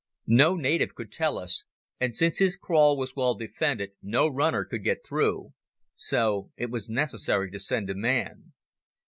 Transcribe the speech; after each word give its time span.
No 0.25 0.55
native 0.55 0.95
could 0.95 1.11
tell 1.11 1.37
us, 1.37 1.65
and 1.99 2.15
since 2.15 2.39
his 2.39 2.57
kraal 2.57 2.97
was 2.97 3.15
well 3.15 3.35
defended 3.35 3.91
no 4.01 4.27
runner 4.27 4.65
could 4.65 4.83
get 4.83 5.05
through. 5.05 5.53
So 5.93 6.51
it 6.57 6.71
was 6.71 6.89
necessary 6.89 7.51
to 7.51 7.59
send 7.59 7.87
a 7.87 7.93
man." 7.93 8.53